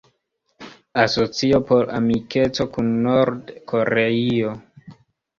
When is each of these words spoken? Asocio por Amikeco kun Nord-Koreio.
Asocio 1.01 1.59
por 1.67 1.91
Amikeco 1.97 2.65
kun 2.77 2.89
Nord-Koreio. 3.03 4.55